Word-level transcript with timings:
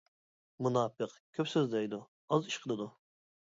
مۇناپىق 0.67 1.13
كۆپ 1.37 1.53
سۆزلەيدۇ، 1.53 2.01
ئاز 2.39 2.51
ئىش 2.53 2.61
قىلىدۇ. 2.67 2.91